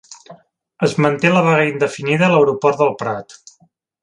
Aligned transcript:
Es 0.87 0.95
manté 1.05 1.31
la 1.35 1.43
vaga 1.49 1.67
indefinida 1.73 2.27
a 2.31 2.33
l'aeroport 2.33 2.81
del 2.85 2.95
Prat 3.05 3.39